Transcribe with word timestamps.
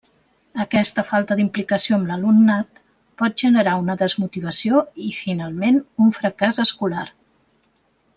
Aquesta 0.61 1.01
falta 1.09 1.35
d'implicació 1.39 1.97
amb 1.97 2.09
l'alumnat 2.11 2.81
pot 3.23 3.37
generar 3.41 3.75
una 3.81 3.97
desmotivació 3.99 4.81
i 5.09 5.13
finalment 5.19 5.79
un 6.07 6.15
fracàs 6.21 6.61
escolar. 6.69 7.05